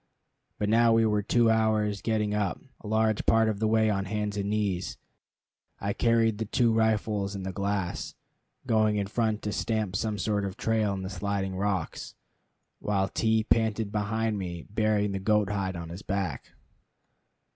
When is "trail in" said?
10.55-11.03